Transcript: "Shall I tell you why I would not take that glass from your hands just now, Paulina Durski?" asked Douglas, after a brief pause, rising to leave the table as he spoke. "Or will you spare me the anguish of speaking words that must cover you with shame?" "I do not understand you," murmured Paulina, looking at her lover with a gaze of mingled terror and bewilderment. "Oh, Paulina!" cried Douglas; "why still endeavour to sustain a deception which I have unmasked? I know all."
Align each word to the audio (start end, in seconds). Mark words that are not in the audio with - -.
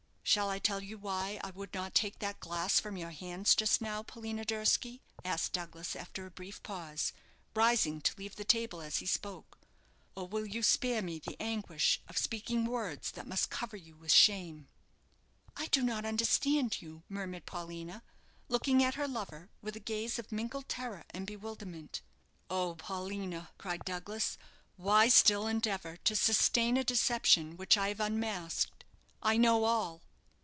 "Shall 0.23 0.49
I 0.49 0.59
tell 0.59 0.81
you 0.81 0.97
why 0.97 1.41
I 1.43 1.49
would 1.51 1.73
not 1.73 1.93
take 1.93 2.19
that 2.19 2.39
glass 2.39 2.79
from 2.79 2.95
your 2.95 3.09
hands 3.11 3.53
just 3.53 3.81
now, 3.81 4.01
Paulina 4.01 4.45
Durski?" 4.45 5.01
asked 5.25 5.51
Douglas, 5.51 5.93
after 5.93 6.25
a 6.25 6.31
brief 6.31 6.63
pause, 6.63 7.11
rising 7.53 7.99
to 7.99 8.15
leave 8.17 8.37
the 8.37 8.45
table 8.45 8.79
as 8.79 8.97
he 8.99 9.05
spoke. 9.05 9.59
"Or 10.15 10.25
will 10.25 10.45
you 10.45 10.63
spare 10.63 11.01
me 11.01 11.19
the 11.19 11.35
anguish 11.41 12.01
of 12.07 12.17
speaking 12.17 12.63
words 12.63 13.11
that 13.11 13.27
must 13.27 13.49
cover 13.49 13.75
you 13.75 13.97
with 13.97 14.13
shame?" 14.13 14.69
"I 15.57 15.65
do 15.65 15.81
not 15.83 16.05
understand 16.05 16.81
you," 16.81 17.03
murmured 17.09 17.45
Paulina, 17.45 18.01
looking 18.47 18.81
at 18.85 18.95
her 18.95 19.09
lover 19.09 19.49
with 19.61 19.75
a 19.75 19.81
gaze 19.81 20.17
of 20.17 20.31
mingled 20.31 20.69
terror 20.69 21.03
and 21.09 21.27
bewilderment. 21.27 22.01
"Oh, 22.49 22.75
Paulina!" 22.75 23.49
cried 23.57 23.83
Douglas; 23.83 24.37
"why 24.77 25.09
still 25.09 25.45
endeavour 25.45 25.97
to 25.97 26.15
sustain 26.15 26.77
a 26.77 26.85
deception 26.85 27.57
which 27.57 27.75
I 27.77 27.89
have 27.89 27.99
unmasked? 27.99 28.85
I 29.21 29.35
know 29.35 29.65
all." 29.65 30.03